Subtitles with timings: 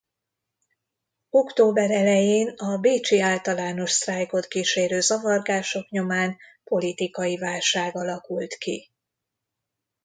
[1.29, 8.89] Október elején a bécsi általános sztrájkot kísérő zavargások nyomán politikai válság alakult ki.